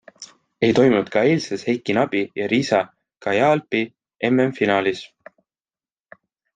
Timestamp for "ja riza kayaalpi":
2.41-3.85